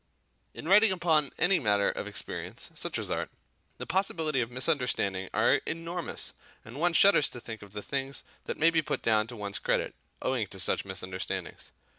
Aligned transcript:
In 0.55 0.67
writing 0.67 0.91
upon 0.91 1.31
any 1.37 1.59
matter 1.59 1.91
of 1.91 2.07
experience, 2.07 2.71
such 2.73 2.97
as 2.97 3.11
art, 3.11 3.29
the 3.77 3.85
possibilities 3.85 4.41
of 4.41 4.49
misunderstanding 4.49 5.29
are 5.31 5.61
enormous, 5.67 6.33
and 6.65 6.79
one 6.79 6.93
shudders 6.93 7.29
to 7.29 7.39
think 7.39 7.61
of 7.61 7.73
the 7.73 7.83
things 7.83 8.23
that 8.45 8.57
may 8.57 8.71
be 8.71 8.81
put 8.81 9.03
down 9.03 9.27
to 9.27 9.35
one's 9.35 9.59
credit, 9.59 9.93
owing 10.19 10.47
to 10.47 10.59
such 10.59 10.85
misunderstandings. 10.85 11.71